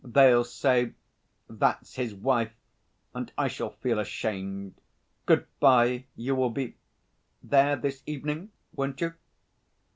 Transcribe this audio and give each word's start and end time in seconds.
They'll 0.03 0.45
say, 0.45 0.93
'That's 1.47 1.93
his 1.93 2.15
wife,' 2.15 2.57
and 3.13 3.31
I 3.37 3.47
shall 3.47 3.69
feel 3.69 3.99
ashamed.... 3.99 4.73
Good 5.27 5.45
bye. 5.59 6.05
You 6.15 6.33
will 6.35 6.49
be... 6.49 6.75
there 7.43 7.75
this 7.75 8.01
evening, 8.07 8.49
won't 8.75 8.99
you?" 8.99 9.13